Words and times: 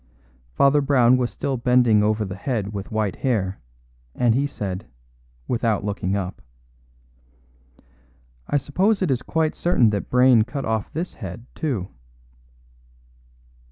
Father 0.55 0.81
Brown 0.81 1.15
was 1.15 1.29
still 1.29 1.57
bending 1.57 2.01
over 2.01 2.25
the 2.25 2.35
head 2.35 2.73
with 2.73 2.89
white 2.91 3.17
hair, 3.17 3.59
and 4.15 4.33
he 4.33 4.47
said, 4.47 4.87
without 5.47 5.85
looking 5.85 6.15
up: 6.15 6.41
"I 8.47 8.57
suppose 8.57 9.03
it 9.03 9.11
is 9.11 9.21
quite 9.21 9.53
certain 9.53 9.91
that 9.91 10.09
Brayne 10.09 10.41
cut 10.43 10.65
off 10.65 10.91
this 10.91 11.13
head, 11.13 11.45
too." 11.53 11.89